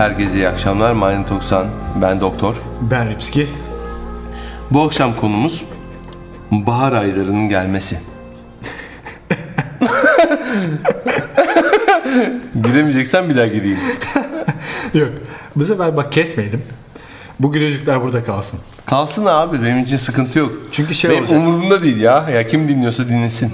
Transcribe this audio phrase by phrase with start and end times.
[0.00, 0.92] Herkese iyi akşamlar.
[0.92, 1.66] Mayın Toksan.
[2.02, 2.62] Ben doktor.
[2.90, 3.48] Ben Ripski.
[4.70, 5.64] Bu akşam konumuz
[6.50, 7.98] bahar aylarının gelmesi.
[12.64, 13.78] Giremeyeceksen bir daha gireyim.
[14.94, 15.08] Yok.
[15.56, 16.62] Bu sefer bak kesmeyelim.
[17.40, 18.60] Bu gülücükler burada kalsın.
[18.86, 20.52] Kalsın abi benim için sıkıntı yok.
[20.72, 21.38] Çünkü şey benim olacak.
[21.38, 22.30] umurumda değil ya.
[22.30, 23.52] Ya kim dinliyorsa dinlesin.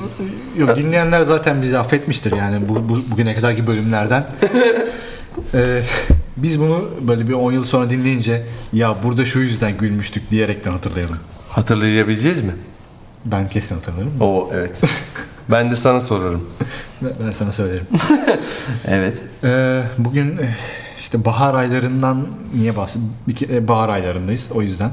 [0.58, 4.24] Yok dinleyenler zaten bizi affetmiştir yani bu, bu bugüne kadarki bölümlerden.
[5.54, 5.82] Ee,
[6.36, 11.18] biz bunu böyle bir 10 yıl sonra dinleyince ya burada şu yüzden gülmüştük diyerekten hatırlayalım.
[11.48, 12.54] Hatırlayabileceğiz mi?
[13.24, 14.20] Ben kesin hatırlarım.
[14.20, 14.80] Oo evet.
[15.50, 16.48] ben de sana sorarım.
[17.02, 17.86] Ben ben sana söylerim.
[18.88, 19.22] Evet.
[19.44, 20.46] Ee, bugün eh,
[21.00, 23.68] işte bahar aylarından niye bahsediyoruz?
[23.68, 24.90] Bahar aylarındayız o yüzden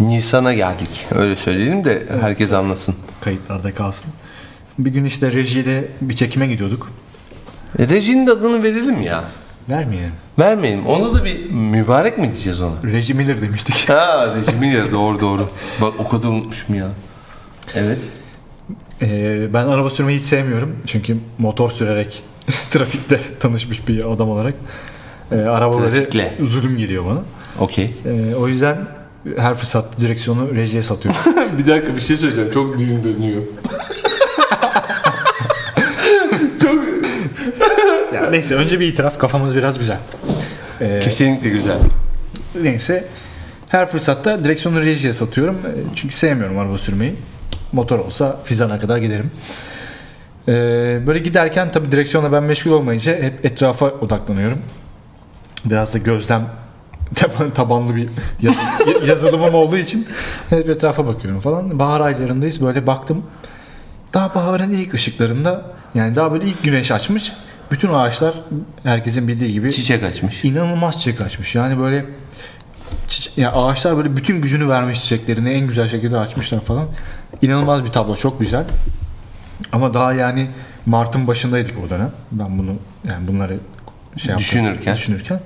[0.00, 1.06] Nisan'a geldik.
[1.14, 2.94] Öyle söyleyelim de herkes anlasın.
[3.20, 4.10] kayıtlarda kalsın.
[4.78, 6.90] Bir gün işte rejiyle bir çekime gidiyorduk.
[7.78, 9.24] E, rejinin adını verelim ya.
[9.70, 10.12] Vermeyelim.
[10.38, 10.86] Vermeyelim.
[10.86, 12.74] Ona da bir mübarek mi diyeceğiz ona?
[12.84, 13.88] Reji Miller demiştik.
[13.88, 15.48] Ha rejimin yeri doğru doğru.
[15.80, 16.88] Bak o kadar unutmuşum ya.
[17.74, 17.98] Evet.
[19.02, 20.76] Ee, ben araba sürmeyi hiç sevmiyorum.
[20.86, 22.22] Çünkü motor sürerek
[22.70, 24.54] trafikte tanışmış bir adam olarak
[25.32, 26.34] e, araba böyle Trafikle.
[26.40, 27.20] zulüm geliyor bana.
[27.60, 27.90] Okey.
[28.06, 28.78] E, o yüzden
[29.38, 31.20] her fırsat direksiyonu rejiye satıyorum.
[31.58, 32.50] bir dakika bir şey söyleyeceğim.
[32.54, 33.42] Çok dilim dönüyor.
[38.14, 39.98] Ya, neyse önce bir itiraf kafamız biraz güzel.
[40.80, 41.78] E, Kesinlikle güzel.
[42.62, 43.04] neyse
[43.68, 45.54] her fırsatta direksiyonu rejiye satıyorum.
[45.54, 47.14] E, çünkü sevmiyorum araba sürmeyi.
[47.72, 49.30] Motor olsa Fizan'a kadar giderim.
[50.48, 50.52] E,
[51.06, 54.58] böyle giderken tabii direksiyonla ben meşgul olmayınca hep etrafa odaklanıyorum.
[55.64, 56.46] Biraz da gözlem
[57.14, 58.08] taban- tabanlı bir
[58.42, 58.56] yaz-
[59.08, 60.06] yazılımım olduğu için
[60.50, 61.78] hep etrafa bakıyorum falan.
[61.78, 63.22] Bahar aylarındayız böyle baktım.
[64.14, 65.62] Daha baharın ilk ışıklarında
[65.94, 67.32] yani daha böyle ilk güneş açmış.
[67.72, 68.34] Bütün ağaçlar
[68.82, 70.44] herkesin bildiği gibi Çiçek açmış.
[70.44, 71.54] inanılmaz çiçek açmış.
[71.54, 72.04] Yani böyle
[73.08, 76.86] çiçe- ya ağaçlar böyle bütün gücünü vermiş çiçeklerini en güzel şekilde açmışlar falan.
[77.42, 78.64] İnanılmaz bir tablo çok güzel.
[79.72, 80.46] Ama daha yani
[80.86, 82.10] Mart'ın başındaydık o dönem.
[82.32, 82.74] Ben bunu
[83.08, 83.56] yani bunları
[84.16, 84.94] şey yaptım, Düşünürken.
[84.96, 85.40] düşünürken.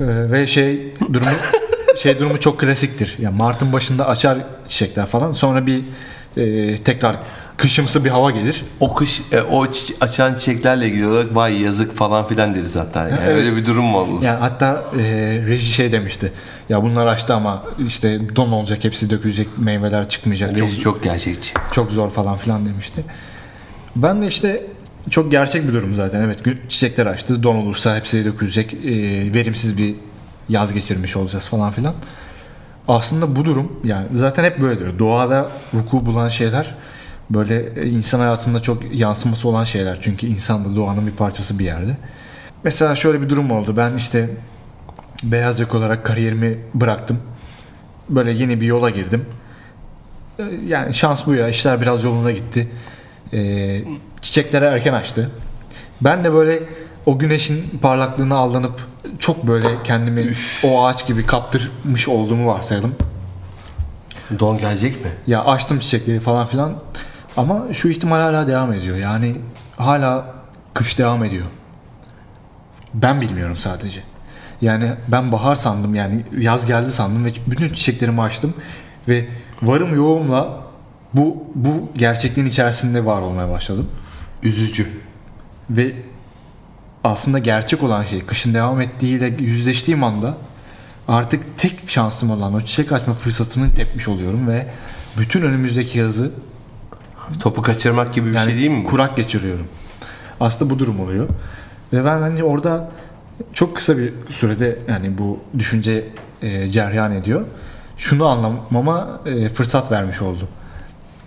[0.00, 1.30] Ee, ve şey durumu
[2.02, 3.16] şey durumu çok klasiktir.
[3.18, 5.32] Yani Mart'ın başında açar çiçekler falan.
[5.32, 5.82] Sonra bir
[6.36, 7.16] e, tekrar
[7.58, 8.64] kışımsı bir hava gelir.
[8.80, 9.66] O kış, e, o
[10.00, 13.08] açan çiçeklerle ilgili olarak vay yazık falan filan deriz hatta.
[13.08, 13.36] Yani Evet.
[13.36, 14.22] Öyle bir durum mu olur?
[14.22, 15.02] Yani hatta e,
[15.46, 16.32] reji şey demişti.
[16.68, 20.58] Ya bunlar açtı ama işte don olacak, hepsi dökülecek, meyveler çıkmayacak.
[20.58, 21.50] Çok Reji çok gerçekçi.
[21.72, 23.04] çok zor falan filan demişti.
[23.96, 24.66] Ben de işte
[25.10, 26.20] çok gerçek bir durum zaten.
[26.20, 27.42] Evet çiçekler açtı.
[27.42, 28.74] Don olursa hepsi dökülecek.
[28.74, 28.78] e,
[29.34, 29.94] verimsiz bir
[30.48, 31.94] yaz geçirmiş olacağız falan filan.
[32.88, 34.98] Aslında bu durum yani zaten hep böyledir.
[34.98, 36.74] Doğada vuku bulan şeyler
[37.30, 39.98] böyle insan hayatında çok yansıması olan şeyler.
[40.00, 41.96] Çünkü insan da doğanın bir parçası bir yerde.
[42.64, 43.76] Mesela şöyle bir durum oldu.
[43.76, 44.28] Ben işte
[45.22, 47.18] beyaz yaka olarak kariyerimi bıraktım.
[48.08, 49.24] Böyle yeni bir yola girdim.
[50.38, 51.48] Ee, Yani şans bu ya.
[51.48, 52.68] İşler biraz yoluna gitti.
[53.32, 53.82] Ee,
[54.22, 55.30] çiçekleri erken açtı.
[56.00, 56.62] Ben de böyle
[57.06, 58.80] o güneşin parlaklığına aldanıp
[59.18, 60.34] çok böyle kendimi
[60.64, 62.94] o ağaç gibi kaptırmış olduğumu varsayalım.
[64.38, 65.10] Don gelecek mi?
[65.26, 66.74] Ya açtım çiçekleri falan filan.
[67.38, 68.96] Ama şu ihtimal hala devam ediyor.
[68.96, 69.36] Yani
[69.76, 70.34] hala
[70.74, 71.46] kış devam ediyor.
[72.94, 74.02] Ben bilmiyorum sadece.
[74.60, 78.54] Yani ben bahar sandım yani yaz geldi sandım ve bütün çiçeklerimi açtım
[79.08, 79.28] ve
[79.62, 80.60] varım yoğumla
[81.14, 83.90] bu bu gerçekliğin içerisinde var olmaya başladım.
[84.42, 84.88] Üzücü.
[85.70, 85.92] Ve
[87.04, 90.36] aslında gerçek olan şey kışın devam ettiğiyle yüzleştiğim anda
[91.08, 94.66] artık tek şansım olan o çiçek açma fırsatını tepmiş oluyorum ve
[95.18, 96.32] bütün önümüzdeki yazı
[97.40, 98.84] Topu kaçırmak gibi bir yani şey değil mi?
[98.84, 98.88] bu?
[98.88, 99.66] kurak geçiriyorum.
[100.40, 101.28] Aslında bu durum oluyor.
[101.92, 102.90] Ve ben hani orada
[103.52, 106.04] çok kısa bir sürede yani bu düşünce
[106.42, 107.46] e, ceryan ediyor.
[107.96, 110.48] Şunu anlamama e, fırsat vermiş oldu.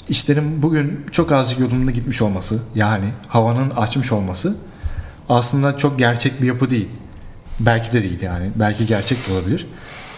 [0.10, 4.56] İşlerin bugün çok azıcık yolunda gitmiş olması yani havanın açmış olması
[5.30, 6.90] aslında çok gerçek bir yapı değil.
[7.60, 8.52] Belki de değil yani.
[8.56, 9.68] Belki gerçek de olabilir.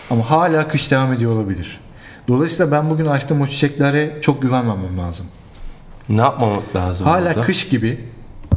[0.09, 1.79] Ama hala kış devam ediyor olabilir.
[2.27, 5.25] Dolayısıyla ben bugün açtığım o çiçeklere çok güvenmemem lazım.
[6.09, 7.41] Ne yapmamak lazım Hala burada?
[7.41, 8.05] kış gibi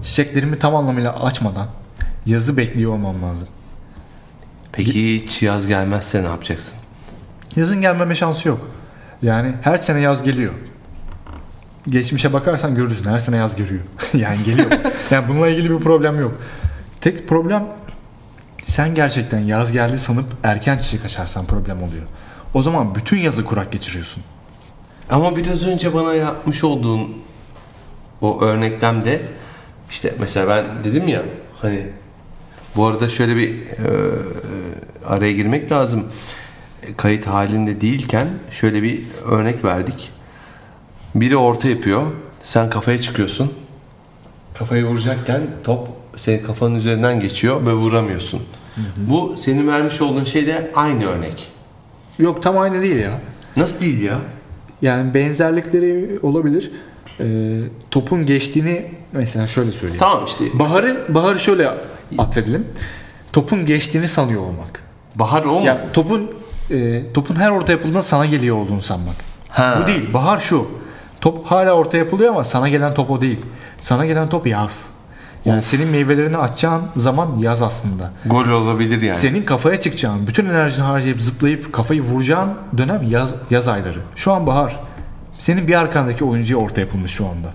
[0.03, 1.69] çiçeklerimi tam anlamıyla açmadan
[2.27, 3.49] yazı bekliyor olmam lazım.
[4.73, 6.75] Peki hiç yaz gelmezse ne yapacaksın?
[7.57, 8.69] Yazın gelmeme şansı yok.
[9.23, 10.53] Yani her sene yaz geliyor.
[11.89, 13.81] Geçmişe bakarsan görürsün her sene yaz geliyor.
[14.15, 14.71] yani geliyor.
[15.11, 16.35] yani bununla ilgili bir problem yok.
[17.01, 17.67] Tek problem
[18.65, 22.03] sen gerçekten yaz geldi sanıp erken çiçek açarsan problem oluyor.
[22.55, 24.23] O zaman bütün yazı kurak geçiriyorsun.
[25.11, 27.11] Ama biraz önce bana yapmış olduğun
[28.21, 29.23] o örneklemde
[29.91, 31.23] işte mesela ben dedim ya
[31.63, 31.87] hani
[32.77, 33.89] Bu arada şöyle bir e,
[35.07, 36.05] araya girmek lazım.
[36.83, 40.11] E, Kayıt halinde değilken şöyle bir örnek verdik.
[41.15, 42.03] Biri orta yapıyor.
[42.43, 43.53] Sen kafaya çıkıyorsun.
[44.59, 48.43] Kafayı vuracakken top senin kafanın üzerinden geçiyor ve vuramıyorsun.
[48.97, 51.49] Bu senin vermiş olduğun şey de aynı örnek.
[52.19, 53.21] Yok tam aynı değil ya.
[53.57, 54.19] Nasıl değil ya?
[54.83, 56.71] Yani benzerlikleri olabilir.
[57.21, 57.61] Ee,
[57.91, 60.01] topun geçtiğini mesela şöyle söyleyeyim.
[60.01, 60.45] Tamam işte.
[60.55, 61.71] Baharı Baharı şöyle
[62.19, 62.67] atfedelim.
[63.33, 64.83] Topun geçtiğini sanıyor olmak.
[65.15, 65.67] Bahar o mu?
[65.67, 66.31] Yani topun
[66.71, 69.15] e, topun her orta yapıldığında sana geliyor olduğunu sanmak.
[69.49, 69.79] Ha.
[69.83, 70.15] Bu değil.
[70.15, 70.69] Bahar şu.
[71.21, 73.39] Top hala orta yapılıyor ama sana gelen top o değil.
[73.81, 74.87] Sana gelen top yaz.
[75.45, 78.11] Yani senin meyvelerini açacağın zaman yaz aslında.
[78.27, 79.19] Gol olabilir yani.
[79.19, 83.99] Senin kafaya çıkacağın, bütün enerjini harcayıp zıplayıp kafayı vuracağın dönem yaz yaz ayları.
[84.17, 84.81] Şu an bahar.
[85.39, 87.49] Senin bir arkandaki oyuncuya orta yapılmış şu anda.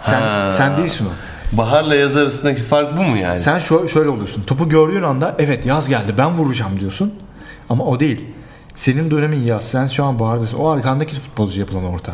[0.00, 0.50] Sen Ha.
[0.50, 1.08] sen değilsin o.
[1.56, 3.38] Baharla yaz arasındaki fark bu mu yani?
[3.38, 4.42] Sen şö- şöyle oluyorsun.
[4.42, 7.14] Topu gördüğün anda evet yaz geldi ben vuracağım diyorsun.
[7.70, 8.26] Ama o değil.
[8.74, 9.64] Senin dönemin yaz.
[9.68, 10.56] Sen şu an bahardasın.
[10.58, 12.12] O arkandaki futbolcu yapılan orta.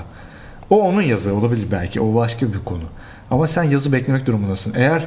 [0.70, 2.00] O onun yazı olabilir belki.
[2.00, 2.82] O başka bir konu.
[3.30, 4.72] Ama sen yazı beklemek durumundasın.
[4.76, 5.06] Eğer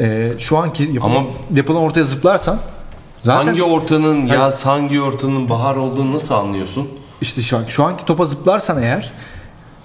[0.00, 2.60] e, şu anki yapılan, Ama- yapılan ortaya zıplarsan
[3.22, 6.88] zaten Hangi ortanın yaz, hangi ortanın bahar olduğunu nasıl anlıyorsun?
[7.20, 9.12] İşte şu, an, şu anki topa zıplarsan eğer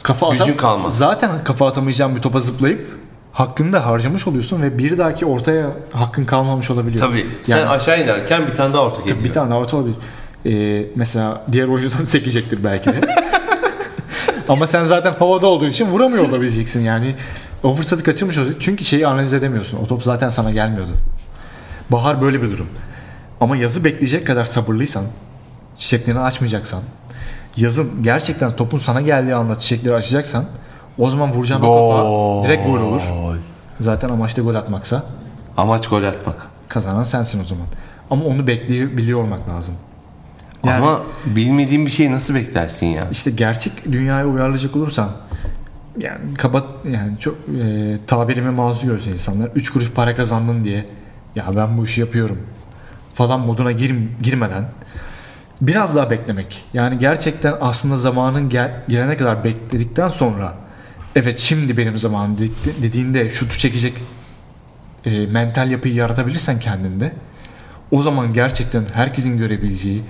[0.03, 0.97] kafa Gücün atam- kalmaz.
[0.97, 2.88] Zaten kafa atamayacağın bir topa zıplayıp
[3.31, 7.07] hakkını da harcamış oluyorsun ve bir dahaki ortaya hakkın kalmamış olabiliyor.
[7.07, 7.27] Tabii.
[7.44, 9.24] Sen Yani- aşağı inerken bir tane daha orta geliyor.
[9.24, 9.95] Bir tane daha orta olabilir.
[10.45, 13.01] Ee, mesela diğer oyuncudan sekecektir belki de.
[14.50, 17.15] Ama sen zaten havada olduğu için vuramıyor olabileceksin yani.
[17.63, 18.56] O fırsatı kaçırmış olacak.
[18.59, 19.77] Çünkü şeyi analiz edemiyorsun.
[19.77, 20.91] O top zaten sana gelmiyordu.
[21.89, 22.68] Bahar böyle bir durum.
[23.41, 25.03] Ama yazı bekleyecek kadar sabırlıysan,
[25.77, 26.81] çiçeklerini açmayacaksan,
[27.57, 30.45] yazın gerçekten topun sana geldiği anda çiçekleri açacaksan,
[30.97, 33.01] o zaman vuracağın o kafa direkt gol olur.
[33.79, 35.03] Zaten amaç da gol atmaksa
[35.57, 36.35] Amaç gol atmak.
[36.67, 37.65] kazanan sensin o zaman.
[38.09, 39.73] Ama onu bekleyebiliyor olmak lazım.
[40.65, 43.07] Yani- Ama bilmediğin bir şeyi nasıl beklersin ya?
[43.11, 45.09] İşte gerçek dünyaya uyarlayacak olursan
[46.00, 50.85] yani kabat yani çok e, tabirime mazur görse insanlar 3 kuruş para kazandın diye
[51.35, 52.38] ya ben bu işi yapıyorum
[53.13, 54.65] falan moduna gir, girmeden
[55.68, 56.65] biraz daha beklemek.
[56.74, 60.54] Yani gerçekten aslında zamanın gel, gelene kadar bekledikten sonra
[61.15, 62.38] evet şimdi benim zamanım
[62.81, 63.94] dediğinde şutu çekecek
[65.06, 67.13] e, mental yapıyı yaratabilirsen kendinde
[67.92, 70.01] o zaman gerçekten herkesin görebileceği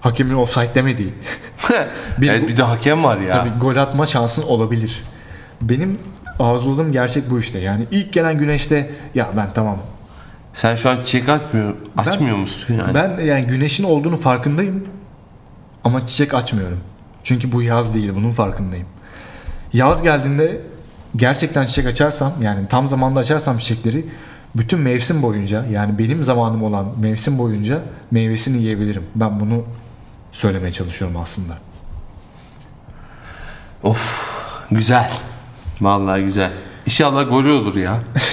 [0.00, 1.14] hakemin offside demediği
[2.18, 3.30] Bir- evet bir de hakem var ya.
[3.32, 5.04] Tabii gol atma şansın olabilir.
[5.60, 5.98] Benim
[6.38, 7.58] arzuladığım gerçek bu işte.
[7.58, 9.78] Yani ilk gelen güneşte ya ben tamam.
[10.54, 12.94] Sen şu an çiçek açmıyor, açmıyor musun yani?
[12.94, 14.86] Ben yani güneşin olduğunu farkındayım.
[15.84, 16.80] Ama çiçek açmıyorum.
[17.24, 18.86] Çünkü bu yaz değil bunun farkındayım.
[19.72, 20.60] Yaz geldiğinde
[21.16, 24.06] gerçekten çiçek açarsam yani tam zamanda açarsam çiçekleri
[24.56, 27.78] bütün mevsim boyunca yani benim zamanım olan mevsim boyunca
[28.10, 29.02] meyvesini yiyebilirim.
[29.14, 29.64] Ben bunu
[30.32, 31.58] söylemeye çalışıyorum aslında.
[33.82, 34.30] Of
[34.70, 35.10] güzel.
[35.80, 36.50] Vallahi güzel.
[36.86, 37.98] İnşallah golü olur ya.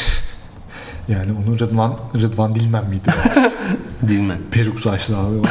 [1.10, 3.10] Yani onu Rıdvan, Rıdvan Dilmen miydi?
[4.22, 4.38] Mi?
[4.52, 5.36] Peruk saçlı abi.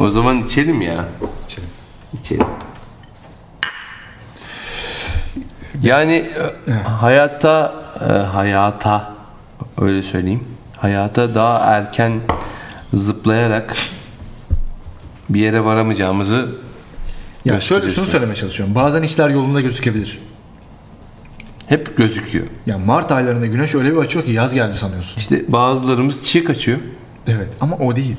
[0.00, 1.04] O zaman içelim ya.
[1.46, 1.68] İçelim.
[2.12, 2.46] İçelim.
[5.82, 6.26] Yani
[6.68, 9.14] e, hayatta e, hayata
[9.80, 10.44] öyle söyleyeyim.
[10.76, 12.20] Hayata daha erken
[12.92, 13.76] zıplayarak
[15.28, 16.48] bir yere varamayacağımızı
[17.44, 18.74] Ya şöyle şunu söylemeye çalışıyorum.
[18.74, 20.20] Bazen işler yolunda gözükebilir.
[21.68, 22.46] Hep gözüküyor.
[22.66, 25.16] Ya Mart aylarında güneş öyle bir açıyor ki yaz geldi sanıyorsun.
[25.18, 26.78] İşte bazılarımız çiçek açıyor.
[27.26, 28.16] Evet ama o değil.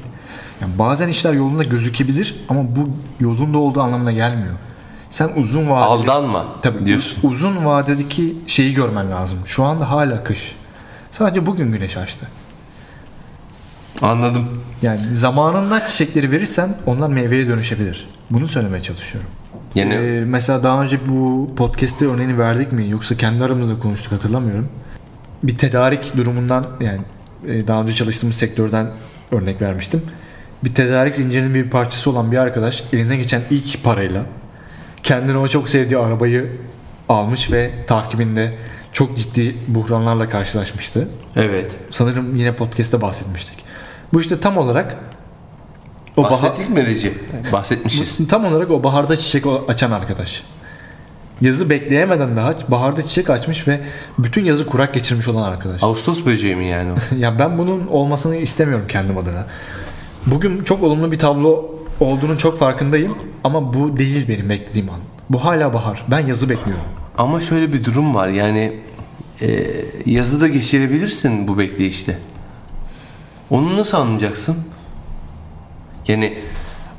[0.62, 4.54] Yani bazen işler yolunda gözükebilir ama bu yolunda olduğu anlamına gelmiyor.
[5.10, 7.18] Sen uzun vadeli Aldanma Tabii diyorsun.
[7.24, 9.40] uz- uzun vadedeki şeyi görmen lazım.
[9.46, 10.56] Şu anda hala kış.
[11.12, 12.28] Sadece bugün güneş açtı.
[14.02, 14.62] Anladım.
[14.82, 18.10] Yani zamanında çiçekleri verirsen onlar meyveye dönüşebilir.
[18.30, 19.30] Bunu söylemeye çalışıyorum.
[19.76, 24.70] Yani Ee, mesela daha önce bu podcast'te örneğini verdik mi yoksa kendi aramızda konuştuk hatırlamıyorum.
[25.44, 27.00] Bir tedarik durumundan yani
[27.48, 28.92] e, daha önce çalıştığımız sektörden
[29.32, 30.02] örnek vermiştim.
[30.64, 34.26] Bir tedarik zincirinin bir parçası olan bir arkadaş eline geçen ilk parayla
[35.04, 36.52] kendine o çok sevdiği arabayı
[37.10, 38.54] almış ve takibinde
[38.94, 41.08] çok ciddi buhranlarla karşılaşmıştı.
[41.36, 41.76] evet.
[41.92, 43.66] Sanırım yine podcast'te bahsetmiştik.
[44.14, 44.98] Bu işte tam olarak
[46.18, 47.14] o bahar- Bahsettik mi Recep?
[47.54, 48.18] Bahsetmişiz.
[48.30, 50.44] tam olarak o baharda çiçek açan arkadaş.
[51.42, 53.82] Yazı bekleyemeden daha baharda çiçek açmış ve
[54.20, 55.84] bütün yazı kurak geçirmiş olan arkadaş.
[55.84, 57.16] Ağustos böceği mi yani o?
[57.20, 59.46] ya ben bunun olmasını istemiyorum kendim adına.
[60.26, 61.66] Bugün çok olumlu bir tablo
[62.00, 65.00] olduğunun çok farkındayım ama bu değil benim beklediğim an.
[65.30, 66.06] Bu hala bahar.
[66.12, 66.84] Ben yazı bekliyorum.
[67.18, 68.74] Ama şöyle bir durum var yani
[69.42, 69.66] e,
[70.06, 72.18] yazı da geçirebilirsin bu bekleyişte.
[73.50, 74.58] Onu nasıl anlayacaksın?
[76.08, 76.38] Yani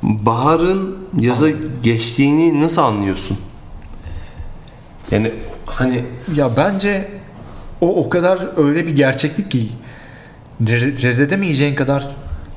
[0.03, 1.47] baharın yaza
[1.83, 3.39] geçtiğini nasıl anlıyorsun?
[5.11, 5.33] Yani
[5.67, 7.09] hani Ya bence
[7.81, 9.69] o o kadar öyle bir gerçeklik ki
[10.65, 12.09] re- reddedemeyeceğin kadar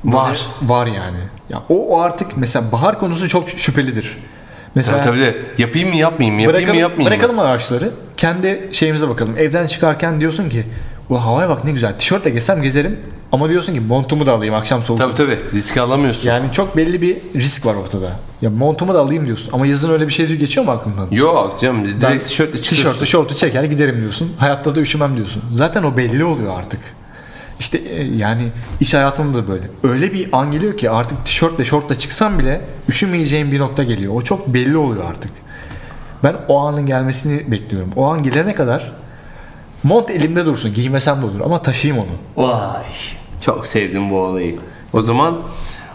[0.04, 0.46] Var.
[0.62, 1.18] Var yani.
[1.50, 4.18] Ya o, o artık mesela bahar konusu çok şüphelidir.
[4.74, 7.28] Mesela tabii tabii de yapayım mı yapmayayım mı yapayım bırakalım, mı yapmayayım mı?
[7.28, 7.90] bırakalım ağaçları.
[8.16, 9.38] Kendi şeyimize bakalım.
[9.38, 10.64] Evden çıkarken diyorsun ki
[11.08, 11.98] Ulan havaya bak ne güzel.
[11.98, 13.00] Tişörtle gezsem gezerim.
[13.32, 14.98] Ama diyorsun ki montumu da alayım akşam soğuk.
[14.98, 16.28] Tabii tabii riski alamıyorsun.
[16.28, 18.10] Yani çok belli bir risk var ortada.
[18.42, 19.50] Ya montumu da alayım diyorsun.
[19.52, 21.08] Ama yazın öyle bir şey geçiyor mu aklından?
[21.10, 22.92] Yok canım direkt Ben tişörtle çıkıyorsun.
[22.92, 24.32] Tişörtü, şortu çeker giderim diyorsun.
[24.38, 25.42] Hayatta da üşümem diyorsun.
[25.52, 26.80] Zaten o belli oluyor artık.
[27.60, 28.42] İşte e, yani
[28.80, 29.70] iş hayatında da böyle.
[29.82, 34.14] Öyle bir an geliyor ki artık tişörtle şortla çıksam bile üşümeyeceğim bir nokta geliyor.
[34.14, 35.32] O çok belli oluyor artık.
[36.24, 37.90] Ben o anın gelmesini bekliyorum.
[37.96, 38.92] O an gelene kadar
[39.82, 40.74] mont elimde dursun.
[40.74, 42.46] Giymesem de olur ama taşıyayım onu.
[42.46, 42.84] Vay
[43.40, 44.58] çok sevdim bu olayı.
[44.92, 45.38] O zaman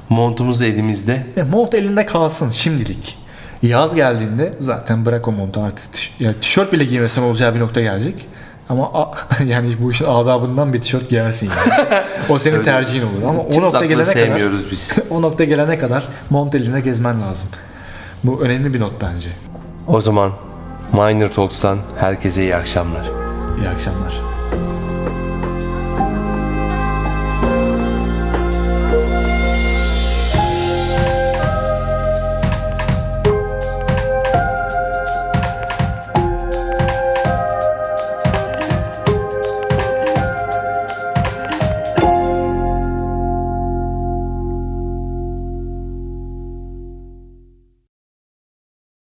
[0.10, 1.24] montumuz elimizde.
[1.38, 3.18] E, mont elinde kalsın şimdilik.
[3.62, 5.90] Yaz geldiğinde zaten bırak o montu artık.
[6.20, 8.28] Yani tişört bile giymesen olacağı bir nokta gelecek.
[8.70, 9.12] Ama a-
[9.48, 12.00] yani bu işin adabından bir tişört giyersin yani.
[12.30, 12.66] O senin Öyle.
[12.66, 14.92] tercihin olur ama o nokta gelene kadar biz.
[15.10, 17.48] o nokta gelene kadar mont elinde gezmen lazım.
[18.24, 19.30] Bu önemli bir not bence.
[19.88, 20.32] O zaman
[20.94, 23.06] Minor Talks'tan herkese iyi akşamlar.
[23.62, 24.35] İyi akşamlar.